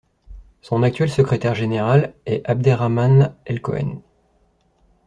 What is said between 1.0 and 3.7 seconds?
secrétaire général est Abderrahmane El